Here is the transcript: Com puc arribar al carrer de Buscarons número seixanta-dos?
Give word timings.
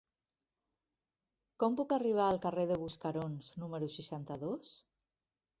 Com 1.63 1.77
puc 1.81 1.93
arribar 1.99 2.25
al 2.29 2.41
carrer 2.47 2.65
de 2.73 2.79
Buscarons 2.85 3.53
número 3.65 3.91
seixanta-dos? 3.99 4.77